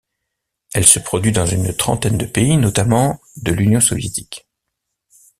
Elle 0.73 0.87
se 0.87 0.97
produit 0.97 1.31
dans 1.31 1.45
une 1.45 1.75
trentaine 1.75 2.17
de 2.17 2.25
pays, 2.25 2.57
notamment 2.57 3.19
de 3.37 3.51
l'Union 3.51 3.79
Soviétique. 3.79 4.47